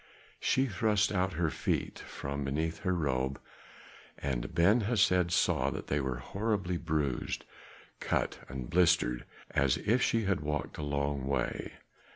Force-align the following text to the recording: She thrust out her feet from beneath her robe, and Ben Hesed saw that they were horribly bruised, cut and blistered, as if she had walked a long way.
She 0.39 0.65
thrust 0.65 1.11
out 1.11 1.33
her 1.33 1.51
feet 1.51 1.99
from 1.99 2.43
beneath 2.43 2.79
her 2.79 2.95
robe, 2.95 3.39
and 4.17 4.51
Ben 4.55 4.81
Hesed 4.81 5.29
saw 5.29 5.69
that 5.69 5.85
they 5.89 6.01
were 6.01 6.17
horribly 6.17 6.77
bruised, 6.77 7.45
cut 7.99 8.39
and 8.49 8.67
blistered, 8.67 9.25
as 9.51 9.77
if 9.77 10.01
she 10.01 10.23
had 10.23 10.41
walked 10.41 10.79
a 10.79 10.83
long 10.83 11.27
way. 11.27 11.73